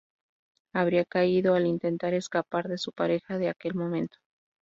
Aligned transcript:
Habría 0.73 1.05
caído 1.05 1.53
al 1.53 1.67
intentar 1.67 2.15
escapar 2.15 2.67
de 2.67 2.79
su 2.79 2.91
pareja 2.91 3.37
de 3.37 3.49
aquel 3.49 3.75
momento. 3.75 4.17